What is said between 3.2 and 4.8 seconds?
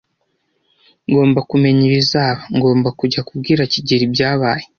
kubwira kigeli ibyabaye.